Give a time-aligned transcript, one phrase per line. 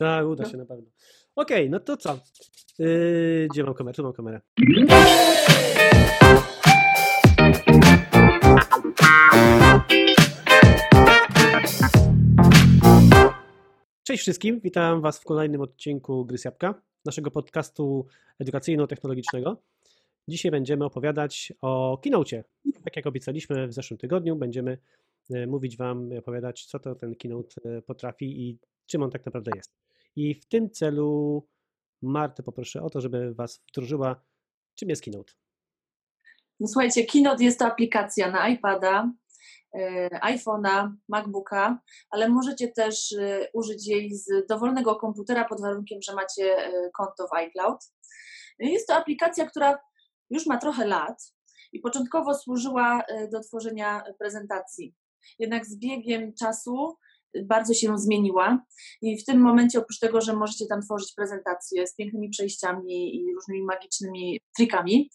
[0.00, 0.86] Tak, uda się na pewno.
[1.36, 2.18] Okej, okay, no to co?
[2.78, 3.94] Yy, gdzie mam kamerę?
[3.94, 4.40] Tu mam kamerę.
[14.02, 18.06] Cześć wszystkim, witam Was w kolejnym odcinku Gry Jabłka, naszego podcastu
[18.38, 19.56] edukacyjno-technologicznego.
[20.28, 22.44] Dzisiaj będziemy opowiadać o Keynote.
[22.84, 24.78] Tak jak obiecaliśmy w zeszłym tygodniu, będziemy
[25.30, 29.50] e, mówić Wam, opowiadać, co to ten Keynote e, potrafi i czym on tak naprawdę
[29.56, 29.89] jest.
[30.16, 31.48] I w tym celu
[32.02, 34.24] Martę poproszę o to, żeby Was wdrożyła,
[34.74, 35.32] czym jest Keynote.
[36.60, 39.12] No słuchajcie, Keynote jest to aplikacja na iPada,
[39.74, 43.14] e, iPhone'a, MacBooka, ale możecie też
[43.52, 46.56] użyć jej z dowolnego komputera pod warunkiem, że macie
[46.96, 47.80] konto w iCloud.
[48.58, 49.78] Jest to aplikacja, która
[50.30, 51.34] już ma trochę lat
[51.72, 54.94] i początkowo służyła e, do tworzenia prezentacji.
[55.38, 56.96] Jednak z biegiem czasu e,
[57.44, 58.64] bardzo się zmieniła
[59.02, 63.34] i w tym momencie oprócz tego, że możecie tam tworzyć prezentacje z pięknymi przejściami i
[63.34, 65.10] różnymi magicznymi trikami,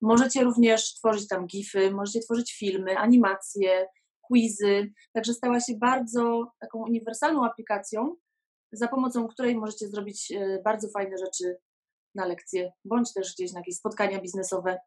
[0.00, 3.86] możecie również tworzyć tam gify, możecie tworzyć filmy, animacje,
[4.20, 8.16] quizy, także stała się bardzo taką uniwersalną aplikacją,
[8.72, 11.56] za pomocą której możecie zrobić e, bardzo fajne rzeczy
[12.14, 14.78] na lekcje, bądź też gdzieś na jakieś spotkania biznesowe.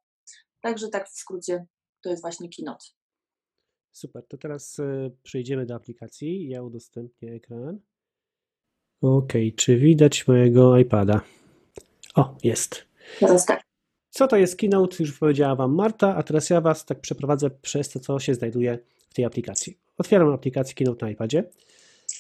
[0.61, 1.65] Także tak w skrócie
[2.03, 2.85] to jest właśnie Keynote.
[3.97, 6.49] Super, to teraz e, przejdziemy do aplikacji.
[6.49, 7.79] Ja udostępnię ekran.
[9.01, 11.21] Ok, czy widać mojego iPada?
[12.15, 12.85] O, jest.
[13.19, 13.61] Teraz tak.
[14.09, 14.95] Co to jest Keynote?
[14.99, 18.79] Już powiedziała Wam Marta, a teraz ja Was tak przeprowadzę przez to, co się znajduje
[19.09, 19.77] w tej aplikacji.
[19.97, 21.43] Otwieram aplikację Keynote na iPadzie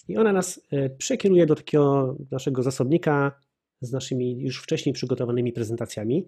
[0.07, 3.39] i ona nas e, przekieruje do takiego naszego zasobnika
[3.81, 6.27] z naszymi już wcześniej przygotowanymi prezentacjami.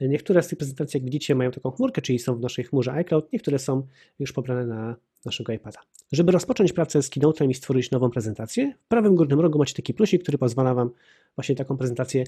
[0.00, 3.32] Niektóre z tych prezentacji, jak widzicie, mają taką chmurkę, czyli są w naszej chmurze iCloud,
[3.32, 3.86] niektóre są
[4.18, 5.78] już pobrane na naszego iPada.
[6.12, 9.94] Żeby rozpocząć pracę z Keynote'em i stworzyć nową prezentację, w prawym górnym rogu macie taki
[9.94, 10.90] plusik, który pozwala Wam
[11.36, 12.24] właśnie taką prezentację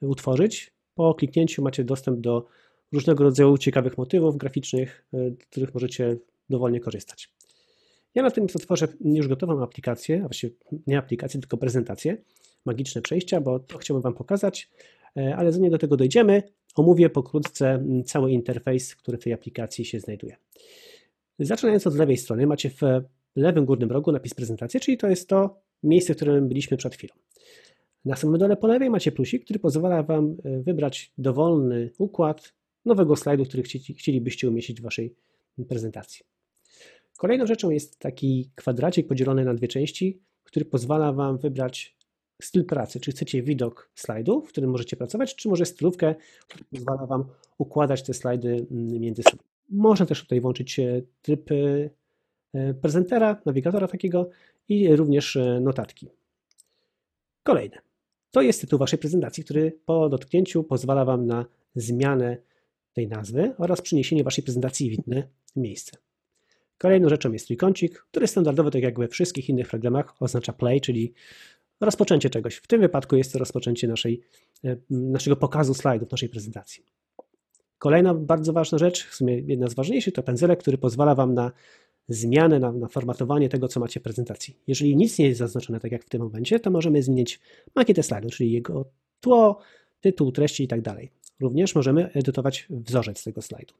[0.00, 0.72] utworzyć.
[0.94, 2.46] Po kliknięciu macie dostęp do
[2.92, 6.16] różnego rodzaju ciekawych motywów graficznych, z których możecie
[6.50, 7.30] dowolnie korzystać.
[8.14, 10.52] Ja na tym otworzę już gotową aplikację, a właściwie
[10.86, 12.16] nie aplikację, tylko prezentację,
[12.64, 14.70] magiczne przejścia, bo to chciałbym Wam pokazać,
[15.16, 16.42] e, ale zanim do tego dojdziemy,
[16.78, 20.36] omówię pokrótce cały interfejs, który w tej aplikacji się znajduje.
[21.38, 22.80] Zaczynając od lewej strony, macie w
[23.36, 27.14] lewym górnym rogu napis prezentacja, czyli to jest to miejsce, w którym byliśmy przed chwilą.
[28.04, 33.16] Na samym dole po lewej macie plusik, który pozwala Wam e, wybrać dowolny układ nowego
[33.16, 33.62] slajdu, który
[33.98, 35.14] chcielibyście umieścić w Waszej
[35.68, 36.24] prezentacji.
[37.16, 41.97] Kolejną rzeczą jest taki kwadracik podzielony na dwie części, który pozwala Wam wybrać
[42.42, 46.14] styl pracy, czy chcecie widok slajdu, w którym możecie pracować, czy może stylówkę,
[46.48, 47.24] która pozwala Wam
[47.58, 49.42] układać te slajdy mm, między sobą.
[49.70, 51.50] Można też tutaj włączyć e, tryb
[52.54, 54.30] e, prezentera, nawigatora takiego
[54.68, 56.08] i również e, notatki.
[57.42, 57.78] Kolejne.
[58.30, 62.36] To jest tytuł Waszej prezentacji, który po dotknięciu pozwala Wam na zmianę
[62.92, 65.96] tej nazwy oraz przeniesienie Waszej prezentacji w inne miejsce.
[66.78, 71.14] Kolejną rzeczą jest trójkącik, który standardowo, tak jak we wszystkich innych programach, oznacza play, czyli
[71.80, 72.56] rozpoczęcie czegoś.
[72.56, 74.20] W tym wypadku jest to rozpoczęcie naszej,
[74.64, 76.84] e, naszego pokazu slajdów, naszej prezentacji.
[77.78, 81.52] Kolejna bardzo ważna rzecz, w sumie jedna z ważniejszych, to pędzelek, który pozwala Wam na
[82.08, 84.56] zmianę, na, na formatowanie tego, co macie w prezentacji.
[84.66, 87.40] Jeżeli nic nie jest zaznaczone, tak jak w tym momencie, to możemy zmienić
[87.74, 88.84] makietę slajdu, czyli jego
[89.20, 89.58] tło,
[90.00, 91.10] tytuł, treści i tak dalej.
[91.40, 93.74] Również możemy edytować wzorzec tego slajdu.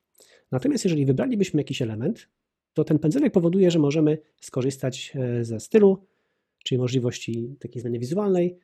[0.53, 2.29] Natomiast jeżeli wybralibyśmy jakiś element,
[2.75, 6.07] to ten pędzelek powoduje, że możemy skorzystać e, ze stylu,
[6.69, 8.59] czyli możliwości takiej zmiany wizualnej,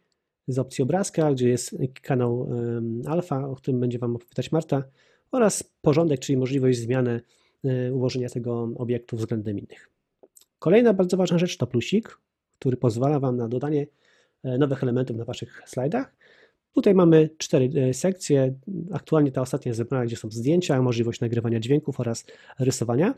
[0.48, 2.48] z opcji obrazka, gdzie jest kanał
[3.06, 4.84] alfa, o którym będzie Wam opowiadać Marta,
[5.30, 7.20] oraz porządek, czyli możliwość zmiany
[7.64, 9.90] e, ułożenia tego obiektu względem innych.
[10.58, 12.18] Kolejna bardzo ważna rzecz to plusik,
[12.58, 13.86] który pozwala Wam na dodanie
[14.42, 16.14] e, nowych elementów na Waszych slajdach.
[16.72, 18.54] Tutaj mamy cztery e, sekcje.
[18.92, 22.26] Aktualnie ta ostatnia jest zebrana, gdzie są zdjęcia, możliwość nagrywania dźwięków oraz
[22.58, 23.14] rysowania.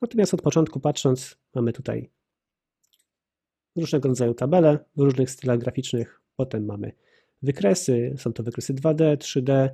[0.00, 2.08] Natomiast od początku patrząc, mamy tutaj
[3.80, 6.20] różnego rodzaju tabele w różnych stylach graficznych.
[6.36, 6.92] Potem mamy
[7.42, 9.68] wykresy, są to wykresy 2D, 3D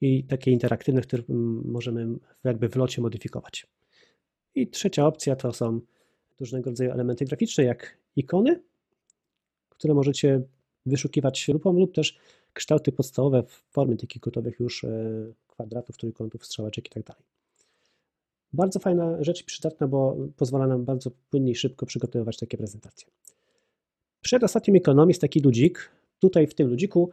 [0.00, 1.22] i takie interaktywne, które
[1.64, 2.06] możemy
[2.44, 3.66] jakby w locie modyfikować.
[4.54, 5.80] I trzecia opcja to są
[6.40, 8.62] różnego rodzaju elementy graficzne, jak ikony,
[9.68, 10.42] które możecie
[10.86, 12.18] wyszukiwać lupą lub też
[12.52, 17.22] kształty podstawowe w formie takich gotowych już e, kwadratów, trójkątów, strzałeczek i tak dalej.
[18.52, 23.08] Bardzo fajna rzecz i przydatna, bo pozwala nam bardzo płynnie i szybko przygotowywać takie prezentacje.
[24.20, 25.90] Przed ostatnim ekonomii jest taki ludzik.
[26.18, 27.10] Tutaj w tym ludziku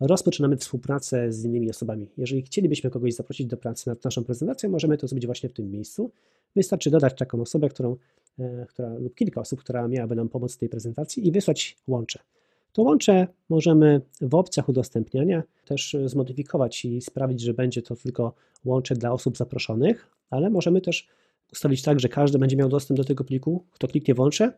[0.00, 2.08] rozpoczynamy współpracę z innymi osobami.
[2.16, 5.70] Jeżeli chcielibyśmy kogoś zaprosić do pracy nad naszą prezentacją, możemy to zrobić właśnie w tym
[5.70, 6.10] miejscu.
[6.56, 7.96] Wystarczy dodać taką osobę, którą,
[8.38, 12.18] e, która, lub kilka osób, która miałaby nam pomóc w tej prezentacji i wysłać łącze.
[12.72, 18.94] To łącze możemy w opcjach udostępniania też zmodyfikować i sprawić, że będzie to tylko łącze
[18.94, 21.08] dla osób zaproszonych, ale możemy też
[21.52, 24.52] ustawić tak, że każdy będzie miał dostęp do tego pliku, kto kliknie w łącze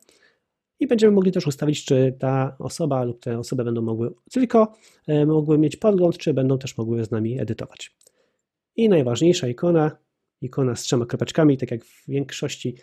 [0.80, 4.72] i będziemy mogli też ustawić, czy ta osoba lub te osoby będą mogły tylko
[5.06, 7.96] e, mogły mieć podgląd, czy będą też mogły z nami edytować.
[8.76, 9.96] I najważniejsza ikona,
[10.40, 12.76] ikona z trzema kropeczkami, tak jak w większości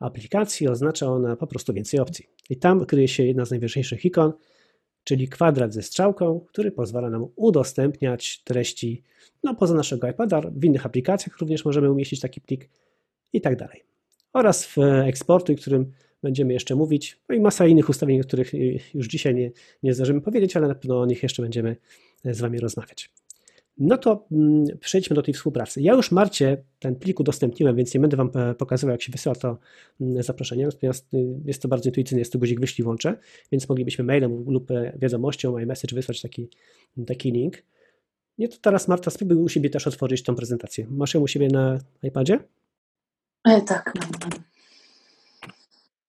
[0.00, 2.26] aplikacji, oznacza ona po prostu więcej opcji.
[2.50, 4.32] I tam kryje się jedna z najważniejszych ikon,
[5.04, 9.02] czyli kwadrat ze strzałką, który pozwala nam udostępniać treści
[9.42, 12.70] no, poza naszego iPada, w innych aplikacjach również możemy umieścić taki plik
[13.32, 13.84] i tak dalej.
[14.32, 15.92] Oraz w eksportu, którym
[16.24, 18.52] będziemy jeszcze mówić, no i masa innych ustawień, o których
[18.94, 19.50] już dzisiaj nie,
[19.82, 21.76] nie zdążymy powiedzieć, ale na pewno o nich jeszcze będziemy
[22.24, 23.10] z Wami rozmawiać.
[23.78, 25.82] No to mm, przejdźmy do tej współpracy.
[25.82, 29.34] Ja już Marcie ten plik udostępniłem, więc nie będę Wam e, pokazywał, jak się wysyła
[29.34, 29.58] to
[30.00, 33.16] mm, zaproszenie, natomiast y, jest to bardzo intuicyjne, jest to guzik wyślij włączę,
[33.52, 36.48] więc moglibyśmy mailem lub e, wiadomością, iMessage wysłać taki,
[37.06, 37.62] taki link.
[38.38, 40.86] Nie, to teraz Marta spróbuj u siebie też otworzyć tą prezentację.
[40.90, 42.38] Masz ją u siebie na iPadzie?
[43.44, 44.44] E, tak, mam.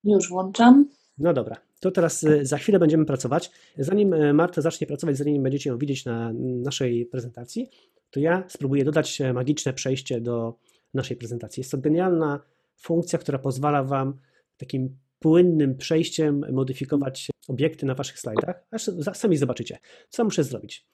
[0.05, 0.89] Już włączam.
[1.17, 3.51] No dobra, to teraz y, za chwilę będziemy pracować.
[3.77, 7.69] Zanim y, Marta zacznie pracować, zanim będziecie ją widzieć na naszej prezentacji,
[8.15, 10.59] to ja spróbuję dodać e, magiczne przejście do
[10.93, 11.61] naszej prezentacji.
[11.61, 12.39] Jest to genialna
[12.77, 14.19] funkcja, która pozwala Wam
[14.57, 19.77] takim płynnym przejściem modyfikować obiekty na Waszych slajdach, aż sami zobaczycie,
[20.09, 20.87] co muszę zrobić.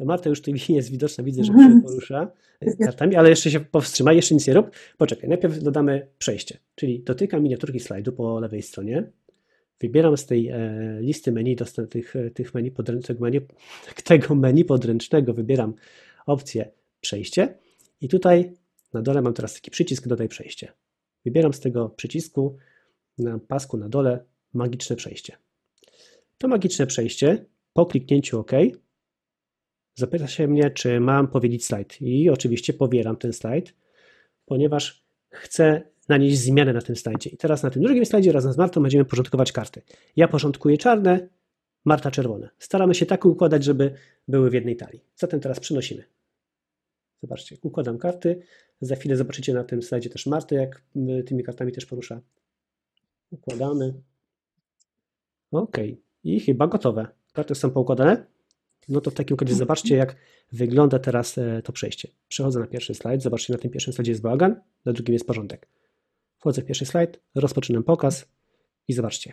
[0.00, 2.32] Marta już tu jest widoczna, widzę, że się porusza
[2.80, 4.70] kartami, ale jeszcze się powstrzymaj, jeszcze nic nie rób.
[4.98, 9.10] Poczekaj, najpierw dodamy przejście, czyli dotykam miniaturki slajdu po lewej stronie,
[9.80, 11.56] wybieram z tej e, listy menu,
[11.90, 13.40] tych, tych menu podręcznego, menu,
[14.04, 15.74] tego menu podręcznego, wybieram
[16.26, 16.70] opcję
[17.00, 17.58] przejście
[18.00, 18.52] i tutaj
[18.92, 20.72] na dole mam teraz taki przycisk dodaj przejście.
[21.24, 22.56] Wybieram z tego przycisku
[23.18, 25.36] na pasku na dole magiczne przejście.
[26.38, 28.52] To magiczne przejście po kliknięciu OK
[29.98, 32.02] Zapyta się mnie, czy mam powiedzieć slajd.
[32.02, 33.74] I oczywiście powieram ten slajd,
[34.46, 37.30] ponieważ chcę nanieść zmianę na tym slajdzie.
[37.30, 39.82] I teraz na tym drugim slajdzie razem z Martą będziemy porządkować karty.
[40.16, 41.28] Ja porządkuję czarne,
[41.84, 42.48] Marta czerwone.
[42.58, 43.94] Staramy się tak układać, żeby
[44.28, 45.04] były w jednej talii.
[45.16, 46.04] Zatem teraz przenosimy.
[47.22, 48.42] Zobaczcie, układam karty.
[48.80, 50.82] Za chwilę zobaczycie na tym slajdzie też Martę, jak
[51.26, 52.20] tymi kartami też porusza.
[53.30, 53.94] Układamy.
[55.50, 55.76] Ok.
[56.24, 57.06] I chyba gotowe.
[57.32, 58.35] Karty są poukładane.
[58.88, 60.16] No to w takim razie zobaczcie, jak
[60.52, 62.08] wygląda teraz e, to przejście.
[62.28, 63.22] Przechodzę na pierwszy slajd.
[63.22, 65.68] Zobaczcie, na tym pierwszym slajdzie jest bałagan, na drugim jest porządek.
[66.38, 68.28] Wchodzę w pierwszy slajd, rozpoczynam pokaz
[68.88, 69.32] i zobaczcie.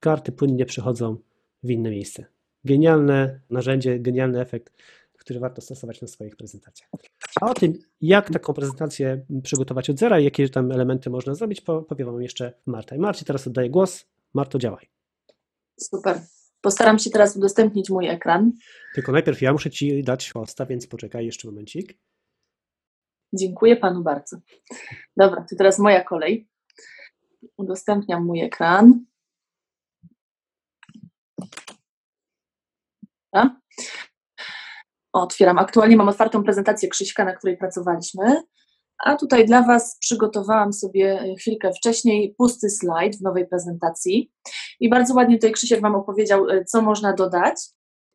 [0.00, 1.16] Karty płynnie przechodzą
[1.62, 2.24] w inne miejsce.
[2.64, 4.72] Genialne narzędzie, genialny efekt,
[5.18, 6.90] który warto stosować na swoich prezentacjach.
[7.40, 11.60] A o tym, jak taką prezentację przygotować od zera i jakie tam elementy można zrobić,
[11.60, 12.96] powiem Wam jeszcze Marta.
[12.96, 14.06] I Marcie teraz oddaję głos.
[14.34, 14.88] Marto, działaj.
[15.80, 16.20] Super.
[16.60, 18.52] Postaram się teraz udostępnić mój ekran.
[18.94, 21.98] Tylko najpierw ja muszę Ci dać hosta, więc poczekaj jeszcze momencik.
[23.32, 24.36] Dziękuję Panu bardzo.
[25.16, 26.48] Dobra, to teraz moja kolej.
[27.56, 29.04] Udostępniam mój ekran.
[35.12, 35.58] Otwieram.
[35.58, 38.42] Aktualnie mam otwartą prezentację Krzyśka, na której pracowaliśmy.
[39.04, 44.32] A tutaj dla Was przygotowałam sobie chwilkę wcześniej pusty slajd w nowej prezentacji.
[44.80, 47.54] I bardzo ładnie tutaj Krzysiek Wam opowiedział, e, co można dodać.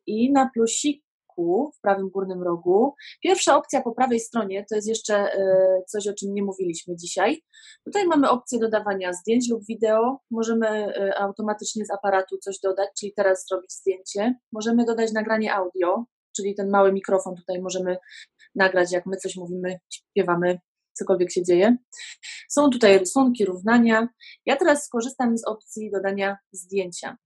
[0.06, 5.14] I na plusiku w prawym górnym rogu, pierwsza opcja po prawej stronie, to jest jeszcze
[5.14, 7.42] e, coś, o czym nie mówiliśmy dzisiaj.
[7.84, 10.18] Tutaj mamy opcję dodawania zdjęć lub wideo.
[10.30, 14.34] Możemy e, automatycznie z aparatu coś dodać, czyli teraz zrobić zdjęcie.
[14.52, 16.04] Możemy dodać nagranie audio,
[16.36, 17.96] czyli ten mały mikrofon tutaj możemy
[18.54, 20.58] nagrać, jak my coś mówimy, śpiewamy,
[20.92, 21.76] cokolwiek się dzieje.
[22.48, 24.08] Są tutaj rysunki, równania.
[24.46, 27.16] Ja teraz skorzystam z opcji dodania zdjęcia,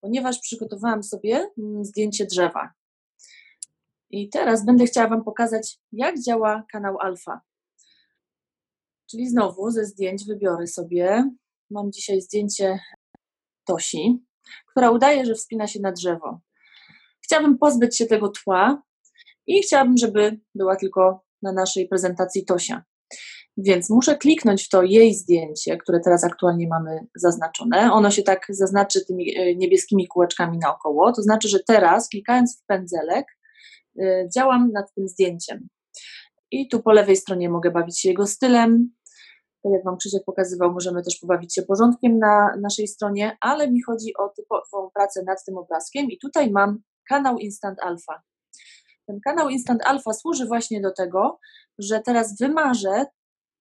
[0.00, 2.72] ponieważ przygotowałam sobie mm, zdjęcie drzewa.
[4.10, 7.40] I teraz będę chciała Wam pokazać, jak działa kanał alfa.
[9.10, 11.30] Czyli znowu ze zdjęć wybiorę sobie.
[11.70, 12.78] Mam dzisiaj zdjęcie
[13.64, 14.24] Tosi,
[14.66, 16.40] która udaje, że wspina się na drzewo.
[17.24, 18.82] Chciałabym pozbyć się tego tła
[19.46, 22.82] i chciałabym, żeby była tylko na naszej prezentacji Tosia.
[23.56, 27.92] Więc muszę kliknąć w to jej zdjęcie, które teraz aktualnie mamy zaznaczone.
[27.92, 31.12] Ono się tak zaznaczy tymi e, niebieskimi kółeczkami naokoło.
[31.12, 33.26] To znaczy, że teraz klikając w pędzelek
[34.00, 35.68] e, działam nad tym zdjęciem.
[36.50, 38.92] I tu po lewej stronie mogę bawić się jego stylem.
[39.62, 43.82] Tak jak Wam Krzysiek pokazywał, możemy też pobawić się porządkiem na naszej stronie, ale mi
[43.82, 46.78] chodzi o typową pracę nad tym obrazkiem i tutaj mam
[47.08, 48.22] kanał Instant Alpha.
[49.06, 51.38] Ten kanał Instant Alpha służy właśnie do tego,
[51.78, 53.06] że teraz wymarzę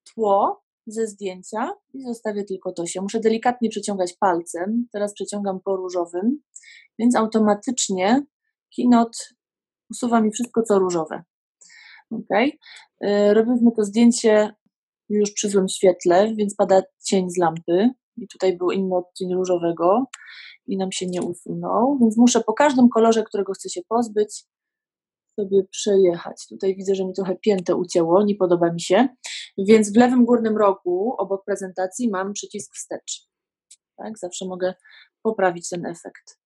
[0.03, 3.01] tło ze zdjęcia i zostawię tylko to się.
[3.01, 4.88] Muszę delikatnie przeciągać palcem.
[4.91, 6.41] Teraz przeciągam po różowym,
[7.00, 8.25] więc automatycznie
[8.75, 9.17] Keynote
[9.91, 11.24] usuwa mi wszystko, co różowe.
[12.12, 12.58] Ok.
[13.34, 14.55] Robimy to zdjęcie
[15.10, 17.89] już przy złym świetle, więc pada cień z lampy.
[18.17, 20.05] I tutaj był inny odcień różowego
[20.67, 24.43] i nam się nie usunął, więc muszę po każdym kolorze, którego chcę się pozbyć,
[25.41, 26.48] sobie przejechać.
[26.50, 29.07] Tutaj widzę, że mi trochę piętę ucięło, nie podoba mi się.
[29.57, 33.27] Więc w lewym górnym rogu obok prezentacji mam przycisk wstecz.
[33.98, 34.74] Tak, zawsze mogę
[35.24, 36.39] poprawić ten efekt.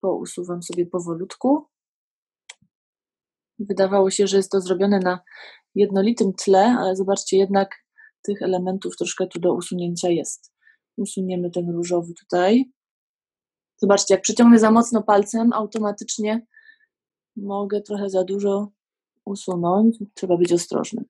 [0.00, 1.66] Pousuwam sobie powolutku.
[3.58, 5.20] Wydawało się, że jest to zrobione na
[5.74, 7.70] jednolitym tle, ale zobaczcie, jednak
[8.22, 10.52] tych elementów troszkę tu do usunięcia jest.
[10.96, 12.72] Usuniemy ten różowy tutaj.
[13.76, 16.46] Zobaczcie, jak przyciągnę za mocno palcem, automatycznie
[17.36, 18.68] mogę trochę za dużo
[19.24, 19.98] usunąć.
[20.14, 21.04] Trzeba być ostrożnym.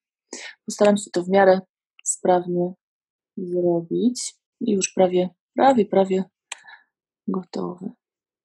[0.67, 1.61] Postaram się to w miarę
[2.05, 2.73] sprawnie
[3.37, 4.35] zrobić.
[4.61, 6.25] I już prawie, prawie, prawie
[7.29, 7.93] gotowe.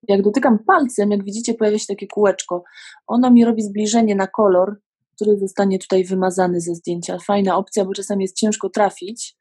[0.07, 2.63] Jak dotykam palcem, jak widzicie, pojawia się takie kółeczko.
[3.07, 4.79] Ono mi robi zbliżenie na kolor,
[5.15, 7.17] który zostanie tutaj wymazany ze zdjęcia.
[7.19, 9.35] Fajna opcja, bo czasami jest ciężko trafić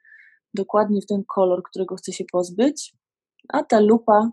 [0.54, 2.94] dokładnie w ten kolor, którego chcę się pozbyć,
[3.48, 4.30] a ta lupa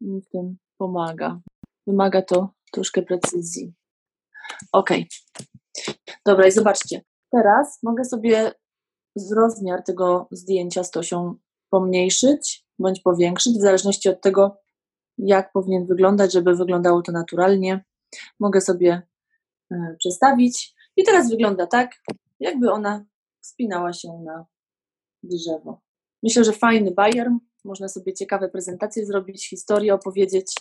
[0.00, 1.40] mi w tym pomaga.
[1.86, 3.74] Wymaga to troszkę precyzji.
[4.72, 4.90] Ok.
[6.26, 7.02] Dobra, i zobaczcie.
[7.30, 8.52] Teraz mogę sobie
[9.36, 11.34] rozmiar tego zdjęcia z Tosią
[11.70, 14.56] pomniejszyć bądź powiększyć, w zależności od tego,
[15.18, 17.84] jak powinien wyglądać, żeby wyglądało to naturalnie.
[18.40, 19.02] Mogę sobie
[19.70, 21.90] e, przestawić i teraz wygląda tak,
[22.40, 23.04] jakby ona
[23.40, 24.46] wspinała się na
[25.22, 25.80] drzewo.
[26.22, 27.30] Myślę, że fajny bajer.
[27.64, 30.54] Można sobie ciekawe prezentacje zrobić, historię opowiedzieć.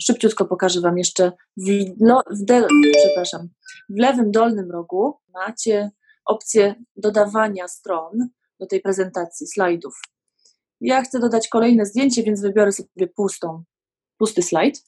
[0.00, 1.64] Szybciutko pokażę Wam jeszcze w,
[2.30, 2.66] w, del,
[2.98, 3.48] przepraszam,
[3.88, 5.90] w lewym dolnym rogu macie
[6.24, 8.28] opcję dodawania stron
[8.60, 10.00] do tej prezentacji, slajdów.
[10.80, 13.64] Ja chcę dodać kolejne zdjęcie, więc wybiorę sobie pustą,
[14.18, 14.84] pusty slajd.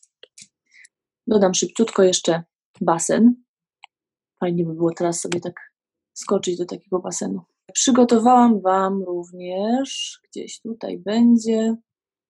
[1.27, 2.43] Dodam szybciutko jeszcze
[2.81, 3.35] basen.
[4.41, 5.55] Fajnie by było teraz sobie tak
[6.15, 7.41] skoczyć do takiego basenu.
[7.73, 11.77] Przygotowałam Wam również, gdzieś tutaj będzie,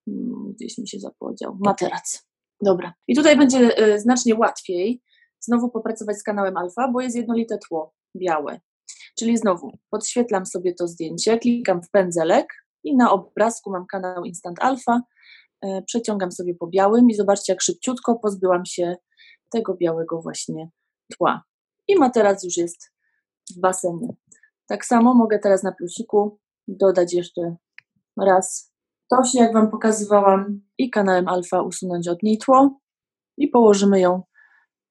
[0.04, 2.29] hmm, gdzieś mi się zapodział, materac.
[2.62, 2.94] Dobra.
[3.08, 5.02] I tutaj będzie e, znacznie łatwiej
[5.40, 8.60] znowu popracować z kanałem alfa, bo jest jednolite tło białe.
[9.18, 12.46] Czyli znowu podświetlam sobie to zdjęcie, klikam w pędzelek
[12.84, 15.00] i na obrazku mam kanał Instant Alpha,
[15.62, 18.96] e, przeciągam sobie po białym i zobaczcie, jak szybciutko pozbyłam się
[19.52, 20.70] tego białego właśnie
[21.16, 21.42] tła.
[21.88, 22.92] I materac już jest
[23.56, 24.08] w basenie.
[24.66, 26.38] Tak samo mogę teraz na plusiku
[26.68, 27.56] dodać jeszcze
[28.26, 28.69] raz
[29.10, 32.80] to się, jak Wam pokazywałam, i kanałem alfa usunąć od niej tło
[33.36, 34.22] i położymy ją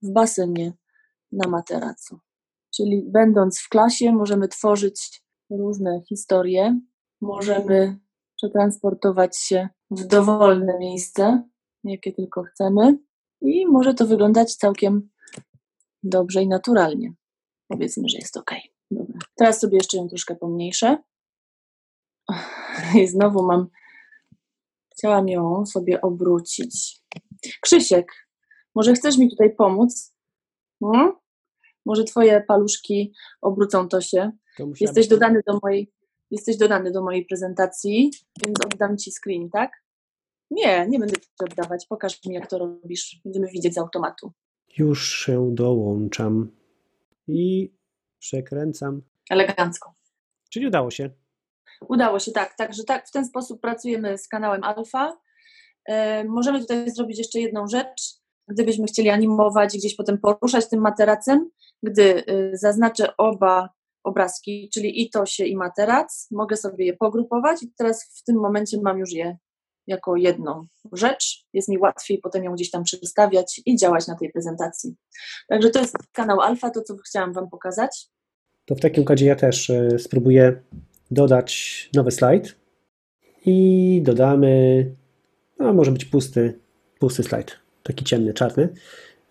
[0.01, 0.73] w basenie
[1.31, 2.19] na materacu.
[2.75, 6.79] Czyli będąc w klasie możemy tworzyć różne historie,
[7.21, 7.99] możemy
[8.37, 11.43] przetransportować się w dowolne miejsce,
[11.83, 12.97] jakie tylko chcemy
[13.41, 15.09] i może to wyglądać całkiem
[16.03, 17.13] dobrze i naturalnie.
[17.67, 18.51] Powiedzmy, że jest ok.
[18.91, 19.19] Dobra.
[19.35, 20.97] Teraz sobie jeszcze ją troszkę pomniejszę.
[23.01, 23.67] I znowu mam
[24.99, 27.01] Chciałam ją sobie obrócić.
[27.61, 28.11] Krzysiek,
[28.75, 30.15] może chcesz mi tutaj pomóc?
[30.83, 31.11] Hmm?
[31.85, 34.31] Może twoje paluszki obrócą to się.
[34.57, 35.93] To jesteś dodany do mojej
[36.31, 38.11] jesteś dodany do mojej prezentacji,
[38.45, 39.71] więc oddam ci screen, tak?
[40.51, 41.85] Nie, nie będę ci oddawać.
[41.85, 43.21] Pokaż mi, jak to robisz.
[43.25, 44.31] Będziemy widzieć z automatu.
[44.77, 46.51] Już się dołączam
[47.27, 47.73] i
[48.19, 49.01] przekręcam.
[49.29, 49.93] Elegancko.
[50.49, 51.09] Czyli udało się.
[51.87, 52.55] Udało się, tak.
[52.57, 55.17] Także tak, w ten sposób pracujemy z kanałem Alfa.
[55.85, 58.19] E, możemy tutaj zrobić jeszcze jedną rzecz.
[58.47, 61.49] Gdybyśmy chcieli animować gdzieś potem poruszać tym materacem,
[61.83, 63.69] gdy y, zaznaczę oba
[64.03, 68.77] obrazki, czyli i tosie i materac, mogę sobie je pogrupować i teraz w tym momencie
[68.81, 69.37] mam już je
[69.87, 71.45] jako jedną rzecz.
[71.53, 74.95] Jest mi łatwiej potem ją gdzieś tam przedstawiać i działać na tej prezentacji.
[75.49, 78.07] Także to jest kanał Alfa, to co chciałam Wam pokazać.
[78.65, 80.61] To w takim razie ja też y, spróbuję
[81.11, 82.55] dodać nowy slajd
[83.45, 84.85] i dodamy,
[85.59, 86.59] no może być pusty,
[86.99, 88.69] pusty slajd, taki ciemny, czarny.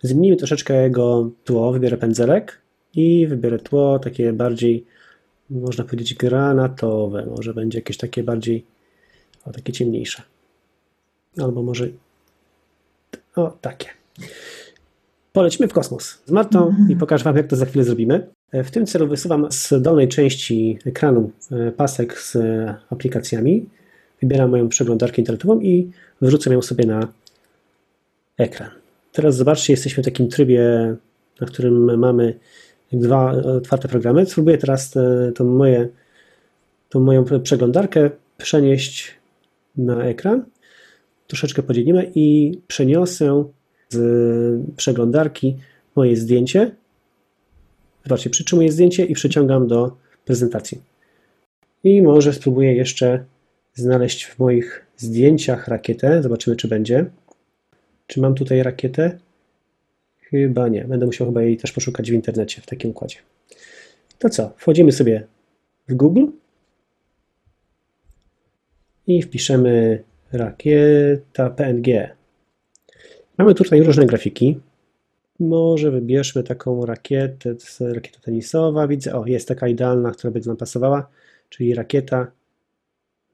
[0.01, 2.61] Zmienimy troszeczkę jego tło, wybiorę pędzelek
[2.95, 4.85] i wybiorę tło takie bardziej,
[5.49, 8.65] można powiedzieć granatowe, może będzie jakieś takie bardziej,
[9.45, 10.23] o takie ciemniejsze.
[11.37, 11.87] Albo może,
[13.35, 13.87] o takie.
[15.33, 18.27] Polecimy w kosmos z Martą i pokażę Wam, jak to za chwilę zrobimy.
[18.53, 22.37] W tym celu wysuwam z dolnej części ekranu e, pasek z
[22.89, 23.65] aplikacjami,
[24.21, 25.91] wybieram moją przeglądarkę internetową i
[26.21, 27.07] wrzucam ją sobie na
[28.37, 28.69] ekran.
[29.11, 30.61] Teraz zobaczcie, jesteśmy w takim trybie,
[31.41, 32.33] na którym mamy
[32.91, 34.25] dwa otwarte programy.
[34.25, 35.89] Spróbuję teraz e, to moje
[36.89, 39.13] tą moją przeglądarkę przenieść
[39.77, 40.45] na ekran.
[41.27, 43.45] Troszeczkę podzielimy i przeniosę
[43.89, 45.57] z przeglądarki
[45.95, 46.71] moje zdjęcie.
[48.03, 50.81] Zobaczcie, przytrzymuję zdjęcie i przyciągam do prezentacji.
[51.83, 53.25] I może spróbuję jeszcze
[53.73, 56.23] znaleźć w moich zdjęciach rakietę.
[56.23, 57.05] Zobaczymy, czy będzie.
[58.07, 59.19] Czy mam tutaj rakietę?
[60.19, 60.85] Chyba nie.
[60.85, 63.17] Będę musiał chyba jej też poszukać w internecie w takim układzie.
[64.19, 64.53] To co?
[64.57, 65.27] Wchodzimy sobie
[65.87, 66.25] w Google
[69.07, 72.15] i wpiszemy rakieta PNG.
[73.37, 74.59] Mamy tutaj różne grafiki.
[75.39, 78.87] Może wybierzmy taką rakietę, rakieta tenisowa.
[78.87, 81.09] Widzę, o, jest taka idealna, która by nam pasowała,
[81.49, 82.31] czyli rakieta,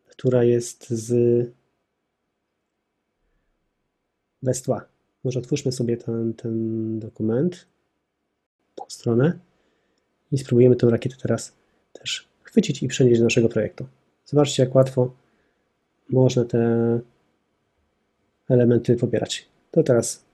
[0.07, 1.15] która jest z
[4.43, 4.85] bez tła.
[5.23, 7.67] Może otwórzmy sobie ten, ten dokument,
[8.75, 9.39] tą stronę
[10.31, 11.53] i spróbujemy tę rakietę teraz
[11.93, 13.85] też chwycić i przenieść do naszego projektu.
[14.25, 15.13] Zobaczcie, jak łatwo
[16.09, 16.99] można te
[18.49, 19.47] elementy pobierać.
[19.71, 20.24] To teraz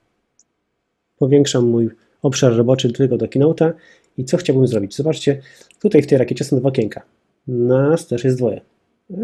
[1.21, 1.89] powiększam mój
[2.21, 3.73] obszar roboczy tylko do Keynote'a
[4.17, 4.95] i co chciałbym zrobić?
[4.95, 5.41] Zobaczcie,
[5.79, 7.01] tutaj w tej rakiecie są dwa okienka.
[7.47, 8.61] Nas też jest dwoje.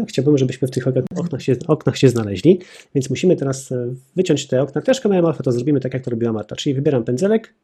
[0.08, 0.84] Chciałbym, żebyśmy w tych
[1.16, 2.60] oknach się, oknach się znaleźli,
[2.94, 4.80] więc musimy teraz e, wyciąć te okna.
[4.80, 7.54] Też kanałem alfa to zrobimy tak, jak to robiła Marta, czyli wybieram pędzelek,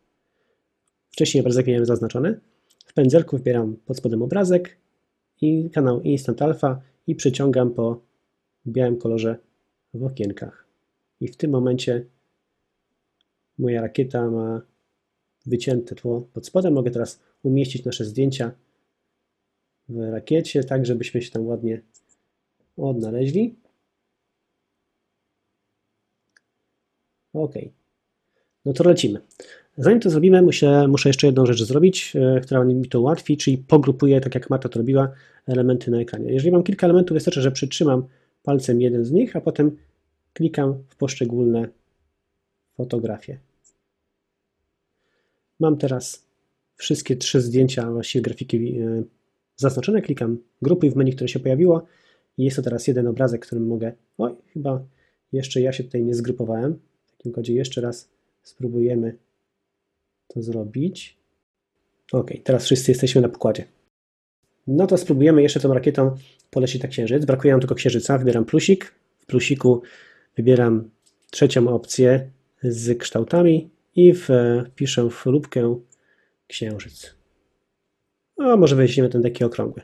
[1.10, 2.40] wcześniej obrazek miałem zaznaczony,
[2.86, 4.76] w pędzelku wybieram pod spodem obrazek
[5.40, 8.00] i kanał Instant Alpha i przyciągam po
[8.66, 9.36] białym kolorze
[9.94, 10.66] w okienkach.
[11.20, 12.04] I w tym momencie
[13.58, 14.62] moja rakieta ma
[15.46, 16.74] wycięte tło pod spodem.
[16.74, 18.52] Mogę teraz umieścić nasze zdjęcia
[19.88, 21.80] w rakiecie, tak żebyśmy się tam ładnie
[22.76, 23.54] odnaleźli.
[27.32, 27.54] OK.
[28.64, 29.20] No to lecimy.
[29.76, 33.58] Zanim to zrobimy, muszę, muszę jeszcze jedną rzecz zrobić, e, która mi to ułatwi, czyli
[33.58, 35.12] pogrupuję, tak jak Marta to robiła,
[35.46, 36.32] elementy na ekranie.
[36.32, 38.06] Jeżeli mam kilka elementów, wystarczy, że przytrzymam
[38.42, 39.76] palcem jeden z nich, a potem
[40.32, 41.68] klikam w poszczególne
[42.76, 43.38] fotografie.
[45.60, 46.26] Mam teraz
[46.76, 49.02] wszystkie trzy zdjęcia, właściwie grafiki e,
[49.56, 50.02] zaznaczone.
[50.02, 51.86] Klikam grupy w menu, które się pojawiło
[52.38, 53.92] i jest to teraz jeden obrazek, którym mogę...
[54.18, 54.84] Oj, chyba
[55.32, 56.78] jeszcze ja się tutaj nie zgrupowałem.
[57.06, 58.08] W takim kodzie jeszcze raz
[58.42, 59.16] spróbujemy
[60.28, 61.16] to zrobić.
[62.12, 63.64] Ok, teraz wszyscy jesteśmy na pokładzie.
[64.66, 66.16] No to spróbujemy jeszcze tą rakietą
[66.50, 67.24] polecieć na księżyc.
[67.24, 68.18] Brakuje nam tylko księżyca.
[68.18, 68.94] Wybieram plusik.
[69.20, 69.82] W plusiku
[70.36, 70.90] wybieram
[71.30, 72.30] trzecią opcję
[72.64, 75.80] z kształtami i wpiszę w lubkę
[76.46, 77.14] księżyc.
[78.38, 79.82] A może weźmiemy ten taki okrągły.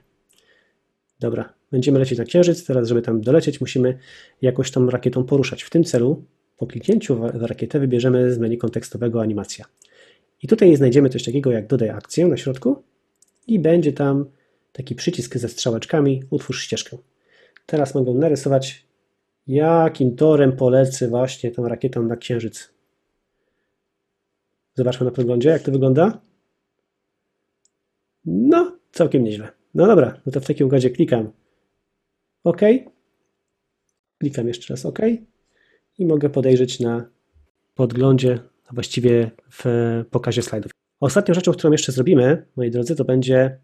[1.20, 2.64] Dobra, będziemy lecieć na księżyc.
[2.64, 3.98] Teraz, żeby tam dolecieć, musimy
[4.42, 5.62] jakoś tą rakietą poruszać.
[5.62, 6.24] W tym celu,
[6.56, 9.64] po kliknięciu w rakietę, wybierzemy z menu kontekstowego animacja.
[10.42, 12.82] I tutaj znajdziemy coś takiego jak dodaj akcję na środku
[13.46, 14.24] i będzie tam
[14.72, 16.96] taki przycisk ze strzałeczkami utwórz ścieżkę.
[17.66, 18.86] Teraz mogę narysować
[19.50, 22.74] jakim torem polecę właśnie tą rakietą na księżyc.
[24.74, 26.20] Zobaczmy na podglądzie, jak to wygląda.
[28.24, 29.48] No, całkiem nieźle.
[29.74, 31.32] No dobra, no to w takim układzie klikam
[32.44, 32.60] OK.
[34.18, 34.98] Klikam jeszcze raz OK
[35.98, 37.10] i mogę podejrzeć na
[37.74, 39.64] podglądzie, a właściwie w
[40.10, 40.72] pokazie slajdów.
[41.00, 43.58] Ostatnią rzeczą, którą jeszcze zrobimy, moi drodzy, to będzie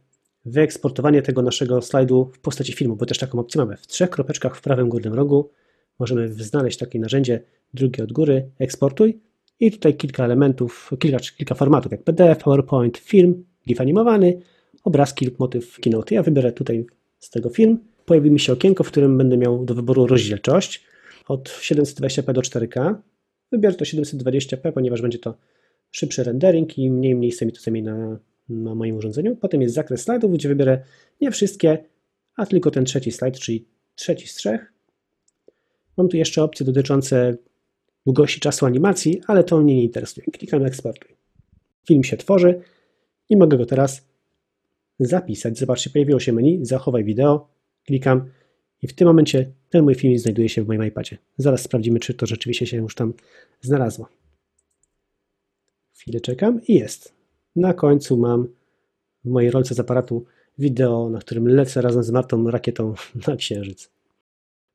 [0.45, 3.77] wyeksportowanie tego naszego slajdu w postaci filmu, bo też taką opcję mamy.
[3.77, 5.51] W trzech kropeczkach w prawym górnym rogu
[5.99, 7.41] możemy znaleźć takie narzędzie,
[7.75, 9.21] drugie od góry, eksportuj
[9.61, 14.41] i tutaj kilka elementów, kilka, kilka formatów, jak PDF, PowerPoint, film, GIF animowany,
[14.85, 16.15] obrazki lub motyw Keynote.
[16.15, 16.87] Ja wybiorę tutaj
[17.19, 17.79] z tego film.
[18.05, 20.85] Pojawi mi się okienko, w którym będę miał do wyboru rozdzielczość
[21.29, 22.95] od 720p do 4K.
[23.53, 25.35] Wybiorę to 720p, ponieważ będzie to
[25.91, 29.37] szybszy rendering i mniej miejsca mi to zajmie na, na moim urządzeniu.
[29.37, 30.83] Potem jest zakres slajdów, gdzie wybiorę
[31.21, 31.85] nie wszystkie,
[32.37, 34.73] a tylko ten trzeci slajd, czyli trzeci z trzech.
[35.97, 37.37] Mam tu jeszcze opcje dotyczące
[38.07, 40.27] długości czasu animacji, ale to mnie nie interesuje.
[40.27, 41.17] Klikam eksportuj.
[41.87, 42.61] Film się tworzy
[43.29, 44.07] i mogę go teraz
[45.01, 45.59] zapisać.
[45.59, 47.49] Zobaczcie, pojawiło się menu, zachowaj wideo,
[47.85, 48.31] klikam
[48.83, 51.19] i w tym momencie ten mój film znajduje się w moim iPadzie.
[51.39, 53.15] Zaraz sprawdzimy, czy to rzeczywiście się już tam
[53.61, 54.09] znalazło.
[55.93, 57.15] Chwilę czekam i jest.
[57.57, 58.49] Na końcu mam
[59.25, 60.25] w mojej rolce z aparatu
[60.59, 62.95] wideo, na którym lecę razem z Martą rakietą
[63.29, 63.96] na Księżyc.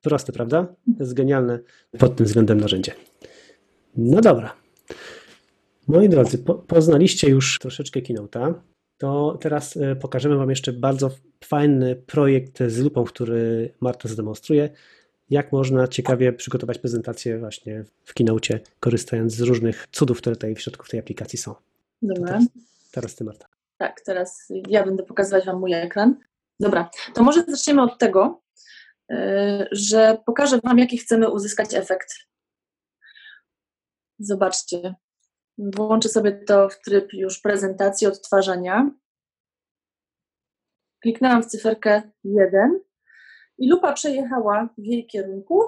[0.01, 0.63] Proste, prawda?
[0.97, 1.59] To jest genialne
[1.99, 2.93] pod tym względem narzędzie.
[3.95, 4.53] No dobra.
[5.87, 8.53] Moi drodzy, po, poznaliście już troszeczkę Keynote'a.
[8.97, 11.11] To teraz e, pokażemy Wam jeszcze bardzo
[11.43, 14.69] fajny projekt z lupą, który Marta zademonstruje.
[15.29, 20.61] Jak można ciekawie przygotować prezentację właśnie w Keynote, korzystając z różnych cudów, które tutaj w
[20.61, 21.55] środku w tej aplikacji są.
[22.01, 22.27] Dobra.
[22.27, 22.45] Teraz,
[22.91, 23.45] teraz Ty, Marta.
[23.77, 26.15] Tak, teraz ja będę pokazywać Wam mój ekran.
[26.59, 28.41] Dobra, to może zaczniemy od tego,
[29.71, 32.13] że pokażę Wam, jaki chcemy uzyskać efekt.
[34.19, 34.95] Zobaczcie.
[35.58, 38.91] Włączę sobie to w tryb już prezentacji, odtwarzania.
[41.02, 42.80] Kliknęłam w cyferkę 1
[43.58, 45.62] i lupa przejechała w jej kierunku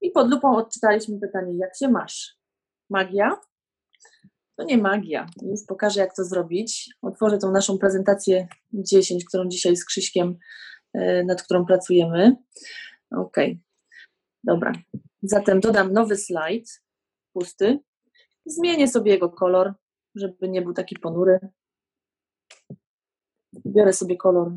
[0.00, 2.38] i pod lupą odczytaliśmy pytanie, jak się masz?
[2.90, 3.40] Magia?
[4.56, 5.26] To nie magia.
[5.42, 6.90] Już pokażę, jak to zrobić.
[7.02, 10.38] Otworzę tą naszą prezentację 10, którą dzisiaj z Krzyśkiem,
[11.24, 12.36] nad którą pracujemy.
[13.10, 13.36] Ok,
[14.44, 14.72] dobra.
[15.22, 16.82] Zatem dodam nowy slajd,
[17.32, 17.78] pusty.
[18.46, 19.74] Zmienię sobie jego kolor,
[20.14, 21.38] żeby nie był taki ponury.
[23.66, 24.52] Biorę sobie kolor,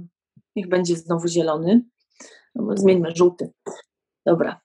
[0.55, 1.81] niech będzie znowu zielony.
[2.55, 3.51] No, zmieńmy żółty.
[4.25, 4.61] Dobra.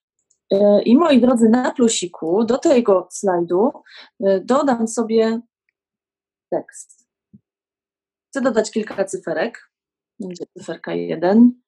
[0.52, 3.72] E, I moi drodzy, na plusiku do tego slajdu
[4.20, 5.40] e, dodam sobie
[6.50, 7.08] tekst.
[8.28, 9.70] Chcę dodać kilka cyferek.
[10.20, 11.63] Będzie cyferka 1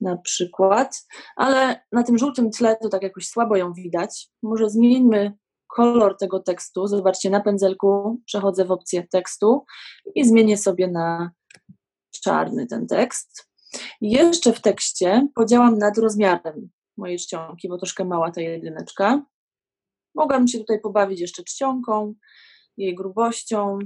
[0.00, 4.28] na przykład, ale na tym żółtym tle to tak jakoś słabo ją widać.
[4.42, 5.32] Może zmieńmy
[5.66, 6.86] kolor tego tekstu.
[6.86, 9.64] Zobaczcie, na pędzelku przechodzę w opcję tekstu
[10.14, 11.30] i zmienię sobie na
[12.10, 13.48] czarny ten tekst.
[14.00, 19.22] Jeszcze w tekście podziałam nad rozmiarem mojej czcionki, bo troszkę mała ta jedyneczka.
[20.14, 22.14] Mogłam się tutaj pobawić jeszcze czcionką,
[22.76, 23.78] jej grubością.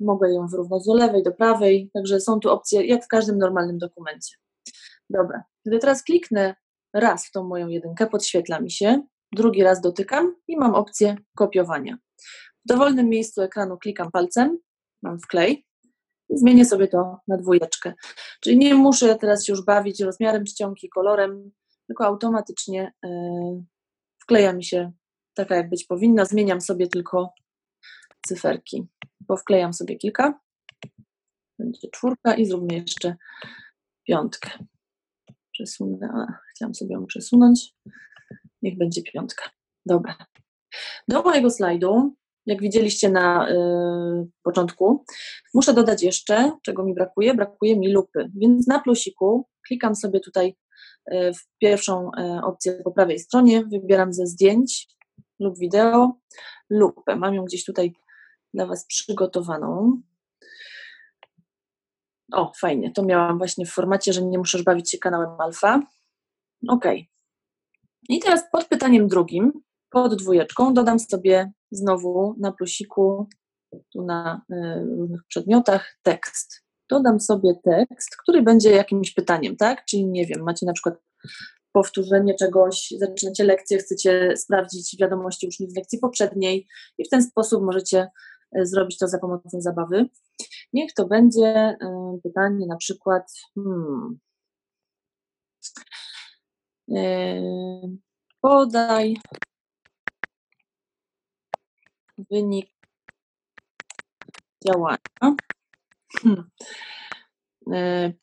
[0.00, 3.78] Mogę ją wyrównać do lewej, do prawej, także są tu opcje, jak w każdym normalnym
[3.78, 4.36] dokumencie.
[5.10, 6.54] Dobra, gdy teraz kliknę
[6.94, 11.98] raz w tą moją jedynkę, podświetla mi się, drugi raz dotykam i mam opcję kopiowania.
[12.64, 14.58] W dowolnym miejscu ekranu klikam palcem,
[15.02, 15.66] mam wklej
[16.28, 17.94] i zmienię sobie to na dwójeczkę.
[18.40, 21.50] Czyli nie muszę teraz się już bawić rozmiarem czcionki, kolorem,
[21.86, 23.08] tylko automatycznie e,
[24.22, 24.92] wkleja mi się
[25.34, 26.24] taka, jak być powinna.
[26.24, 27.34] Zmieniam sobie tylko
[28.26, 28.88] cyferki.
[29.26, 30.40] Powklejam sobie kilka.
[31.58, 33.16] Będzie czwórka i zróbmy jeszcze
[34.06, 34.50] piątkę.
[35.58, 37.74] Przesunę, a, chciałam sobie ją przesunąć.
[38.62, 39.50] Niech będzie piątka.
[39.86, 40.16] Dobra.
[41.08, 42.14] Do mojego slajdu,
[42.46, 43.54] jak widzieliście na y,
[44.42, 45.04] początku,
[45.54, 47.34] muszę dodać jeszcze, czego mi brakuje.
[47.34, 48.30] Brakuje mi lupy.
[48.36, 50.56] Więc na plusiku klikam sobie tutaj
[51.12, 54.88] y, w pierwszą y, opcję po prawej stronie, wybieram ze zdjęć
[55.40, 56.12] lub wideo
[56.70, 57.16] lupę.
[57.16, 57.92] Mam ją gdzieś tutaj
[58.54, 60.02] dla Was przygotowaną.
[62.32, 65.82] O, fajnie, to miałam właśnie w formacie, że nie musisz bawić się kanałem alfa.
[66.68, 66.84] Ok.
[68.08, 69.52] I teraz pod pytaniem drugim,
[69.90, 73.28] pod dwójeczką, dodam sobie znowu na plusiku,
[73.92, 74.54] tu na y,
[74.98, 76.64] różnych przedmiotach, tekst.
[76.90, 79.84] Dodam sobie tekst, który będzie jakimś pytaniem, tak?
[79.84, 80.94] Czyli nie wiem, macie na przykład
[81.72, 86.66] powtórzenie czegoś, zaczynacie lekcję, chcecie sprawdzić wiadomości uczniów z lekcji poprzedniej
[86.98, 88.08] i w ten sposób możecie
[88.58, 90.08] y, zrobić to za pomocą zabawy.
[90.72, 91.76] Niech to będzie
[92.22, 94.18] pytanie na przykład, hmm,
[98.40, 99.16] podaj
[102.30, 102.70] wynik
[104.66, 104.98] działania.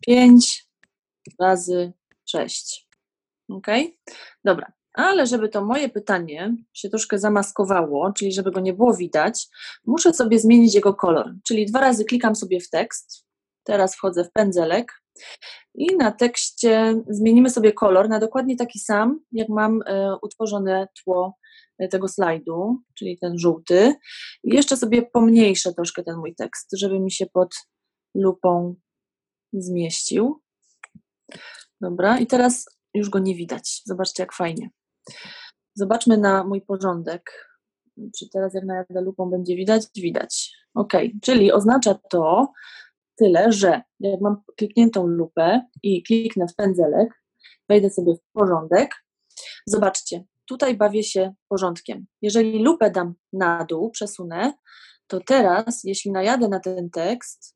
[0.07, 0.67] 5
[1.39, 1.93] razy
[2.25, 2.87] 6.
[3.49, 3.67] Ok?
[4.43, 4.71] Dobra.
[4.95, 9.47] Ale żeby to moje pytanie się troszkę zamaskowało, czyli żeby go nie było widać,
[9.85, 11.33] muszę sobie zmienić jego kolor.
[11.47, 13.25] Czyli dwa razy klikam sobie w tekst.
[13.63, 14.93] Teraz wchodzę w pędzelek
[15.75, 21.37] i na tekście zmienimy sobie kolor na dokładnie taki sam, jak mam e, utworzone tło
[21.79, 23.95] e, tego slajdu, czyli ten żółty.
[24.43, 27.55] I jeszcze sobie pomniejszę troszkę ten mój tekst, żeby mi się pod
[28.15, 28.75] lupą
[29.53, 30.41] zmieścił.
[31.81, 33.81] Dobra, i teraz już go nie widać.
[33.85, 34.69] Zobaczcie, jak fajnie.
[35.73, 37.51] Zobaczmy na mój porządek.
[38.19, 39.83] Czy teraz, jak najadę lupą, będzie widać?
[39.95, 40.51] Widać.
[40.73, 42.53] Ok, czyli oznacza to,
[43.15, 47.09] Tyle, że jak mam klikniętą lupę i kliknę w pędzelek,
[47.69, 48.91] wejdę sobie w porządek,
[49.65, 52.05] zobaczcie, tutaj bawię się porządkiem.
[52.21, 54.53] Jeżeli lupę dam na dół, przesunę,
[55.07, 57.55] to teraz, jeśli najadę na ten tekst,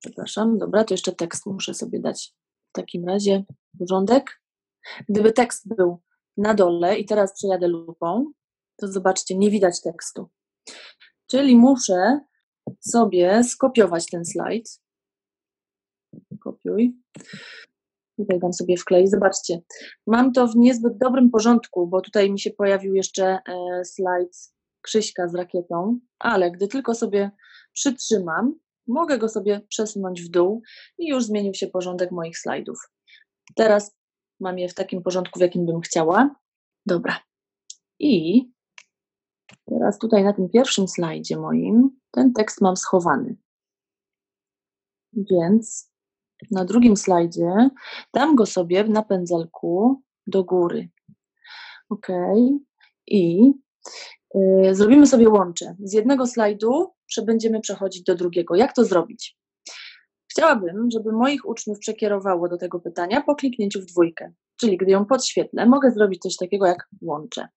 [0.00, 2.34] przepraszam, dobra, to jeszcze tekst muszę sobie dać
[2.68, 3.44] w takim razie
[3.78, 4.39] porządek.
[5.08, 5.98] Gdyby tekst był
[6.36, 8.32] na dole i teraz przejadę lupą,
[8.76, 10.28] to zobaczcie, nie widać tekstu.
[11.30, 12.20] Czyli muszę
[12.80, 14.80] sobie skopiować ten slajd.
[16.40, 16.96] Kopiuj.
[18.16, 19.08] Tutaj dam sobie wklej.
[19.08, 19.60] Zobaczcie,
[20.06, 24.36] mam to w niezbyt dobrym porządku, bo tutaj mi się pojawił jeszcze e, slajd
[24.82, 27.30] Krzyśka z rakietą, ale gdy tylko sobie
[27.72, 28.54] przytrzymam,
[28.86, 30.62] mogę go sobie przesunąć w dół
[30.98, 32.78] i już zmienił się porządek moich slajdów.
[33.56, 33.99] Teraz
[34.40, 36.34] mam je w takim porządku, w jakim bym chciała.
[36.86, 37.20] Dobra.
[37.98, 38.44] I
[39.66, 43.36] teraz tutaj na tym pierwszym slajdzie moim ten tekst mam schowany.
[45.12, 45.90] Więc
[46.50, 47.70] na drugim slajdzie
[48.14, 50.88] dam go sobie na pędzelku do góry.
[51.88, 52.08] OK.
[53.06, 53.52] I
[54.36, 55.76] y, zrobimy sobie łącze.
[55.80, 56.94] Z jednego slajdu
[57.26, 58.56] będziemy przechodzić do drugiego.
[58.56, 59.39] Jak to zrobić?
[60.30, 64.32] Chciałabym, żeby moich uczniów przekierowało do tego pytania po kliknięciu w dwójkę.
[64.56, 67.48] Czyli gdy ją podświetlę, mogę zrobić coś takiego jak łącze.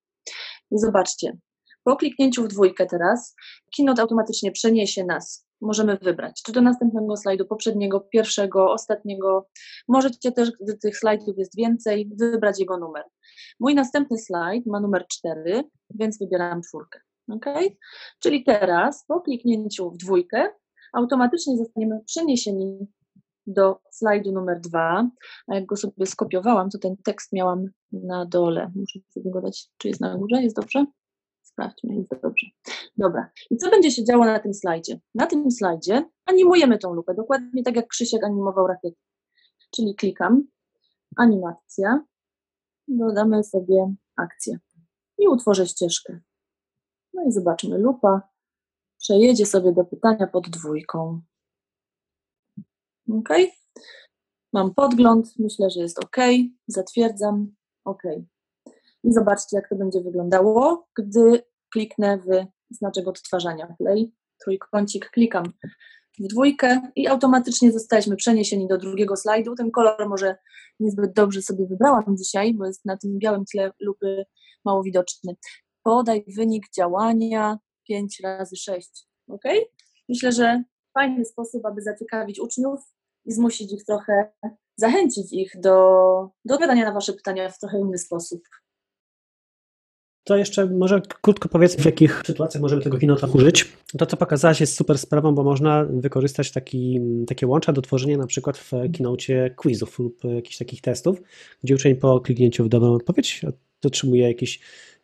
[0.71, 1.37] I zobaczcie,
[1.83, 3.35] po kliknięciu w dwójkę teraz,
[3.77, 5.47] Keynote automatycznie przeniesie nas.
[5.61, 9.49] Możemy wybrać, czy do następnego slajdu, poprzedniego, pierwszego, ostatniego.
[9.87, 13.03] Możecie też, gdy tych slajdów jest więcej, wybrać jego numer.
[13.59, 15.63] Mój następny slajd ma numer 4,
[15.99, 16.99] więc wybieram czwórkę.
[17.29, 17.45] Ok?
[18.19, 20.49] Czyli teraz po kliknięciu w dwójkę
[20.93, 22.87] automatycznie zostaniemy przeniesieni
[23.47, 25.09] do slajdu numer dwa.
[25.47, 28.71] A jak go sobie skopiowałam, to ten tekst miałam na dole.
[28.75, 30.85] Muszę sobie go dać, czy jest na górze, jest dobrze?
[31.41, 32.47] Sprawdźmy, jest dobrze.
[32.97, 33.29] Dobra.
[33.51, 34.99] I co będzie się działo na tym slajdzie?
[35.15, 38.97] Na tym slajdzie animujemy tą lupę, dokładnie tak jak Krzysiek animował rakietę.
[39.75, 40.43] Czyli klikam,
[41.17, 42.05] animacja,
[42.87, 44.57] dodamy sobie akcję
[45.17, 46.19] i utworzę ścieżkę.
[47.13, 48.21] No i zobaczmy, lupa
[49.03, 51.21] przejedzie sobie do pytania pod dwójką.
[53.11, 53.29] OK.
[54.53, 56.17] Mam podgląd, myślę, że jest OK.
[56.67, 57.55] Zatwierdzam.
[57.85, 58.03] OK.
[59.03, 64.13] I zobaczcie, jak to będzie wyglądało, gdy kliknę w znaczek odtwarzania play,
[64.43, 65.43] trójkącik, klikam
[66.19, 69.55] w dwójkę i automatycznie zostaliśmy przeniesieni do drugiego slajdu.
[69.55, 70.35] Ten kolor może
[70.79, 74.25] niezbyt dobrze sobie wybrałam dzisiaj, bo jest na tym białym tle lupy
[74.65, 75.35] mało widoczny.
[75.83, 78.89] Podaj wynik działania 5 razy 6.
[79.27, 79.43] Ok?
[80.09, 82.79] Myślę, że fajny sposób, aby zaciekawić uczniów
[83.25, 84.31] i zmusić ich trochę,
[84.75, 85.69] zachęcić ich do,
[86.45, 88.41] do odpowiadania na Wasze pytania w trochę inny sposób.
[90.23, 93.73] To jeszcze może krótko powiedz, w jakich sytuacjach możemy tego Keynote'a użyć.
[93.97, 98.27] To, co pokazałaś, jest super sprawą, bo można wykorzystać taki, takie łącza do tworzenia na
[98.27, 101.21] przykład w Keynote quizów lub jakichś takich testów,
[101.63, 103.41] gdzie uczeń po kliknięciu w dobrą odpowiedź
[103.85, 104.59] otrzymuje jakiś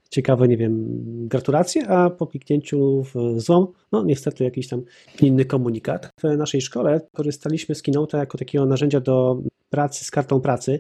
[0.10, 0.86] ciekawe, nie wiem,
[1.28, 4.84] gratulacje, a po kliknięciu w złą, no niestety jakiś tam
[5.22, 6.10] inny komunikat.
[6.24, 10.80] W naszej szkole korzystaliśmy z Keynote'a jako takiego narzędzia do pracy z kartą pracy,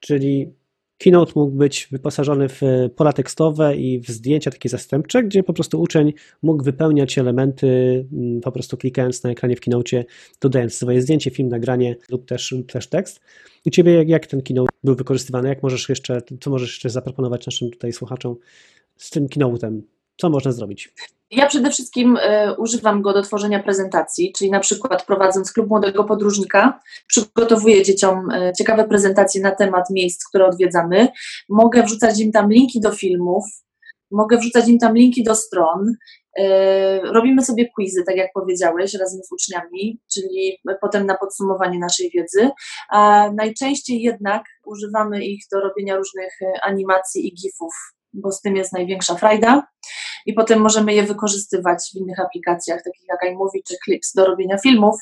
[0.00, 0.54] czyli
[0.98, 2.62] Keynote mógł być wyposażony w
[2.96, 7.68] pola tekstowe i w zdjęcia takie zastępcze, gdzie po prostu uczeń mógł wypełniać elementy
[8.12, 10.04] mm, po prostu klikając na ekranie w Keynote,
[10.40, 13.20] dodając swoje zdjęcie, film, nagranie lub też, lub też tekst.
[13.66, 15.48] U Ciebie jak, jak ten Keynote był wykorzystywany?
[15.48, 18.36] Jak możesz jeszcze, co możesz jeszcze zaproponować naszym tutaj słuchaczom
[18.96, 19.80] z tym Keynote'em?
[20.20, 20.94] Co można zrobić?
[21.30, 22.20] Ja przede wszystkim y,
[22.58, 28.52] używam go do tworzenia prezentacji, czyli na przykład prowadząc klub młodego podróżnika, przygotowuję dzieciom y,
[28.58, 31.08] ciekawe prezentacje na temat miejsc, które odwiedzamy.
[31.48, 33.44] Mogę wrzucać im tam linki do filmów,
[34.10, 35.86] mogę wrzucać im tam linki do stron.
[36.40, 36.44] Y,
[37.04, 42.50] robimy sobie quizy, tak jak powiedziałeś, razem z uczniami, czyli potem na podsumowanie naszej wiedzy.
[42.90, 48.72] A najczęściej jednak używamy ich do robienia różnych animacji i gifów bo z tym jest
[48.72, 49.66] największa frajda.
[50.26, 54.58] I potem możemy je wykorzystywać w innych aplikacjach, takich jak iMovie czy Clips, do robienia
[54.58, 54.96] filmów.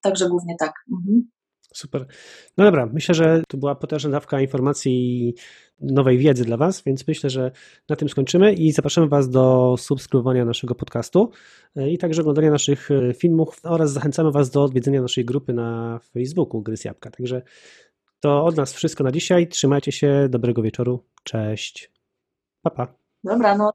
[0.00, 0.72] Także głównie tak.
[0.92, 1.30] Mhm.
[1.74, 2.06] Super.
[2.58, 5.34] No dobra, myślę, że to była potężna dawka informacji i
[5.80, 7.50] nowej wiedzy dla Was, więc myślę, że
[7.88, 11.30] na tym skończymy i zapraszamy Was do subskrybowania naszego podcastu
[11.76, 16.00] e, i także oglądania naszych e, filmów oraz zachęcamy Was do odwiedzenia naszej grupy na
[16.12, 17.10] Facebooku Gry Jabłka.
[17.10, 17.42] Także
[18.20, 19.48] to od nas wszystko na dzisiaj.
[19.48, 21.04] Trzymajcie się, dobrego wieczoru.
[21.22, 21.90] Cześć.
[22.62, 22.84] Pa, pa.
[23.26, 23.74] Dobranoc.